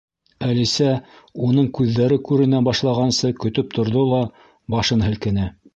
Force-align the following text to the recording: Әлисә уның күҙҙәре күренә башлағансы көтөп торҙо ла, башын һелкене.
Әлисә 0.45 0.87
уның 1.49 1.69
күҙҙәре 1.79 2.19
күренә 2.31 2.63
башлағансы 2.71 3.33
көтөп 3.45 3.73
торҙо 3.79 4.11
ла, 4.15 4.27
башын 4.77 5.11
һелкене. 5.11 5.51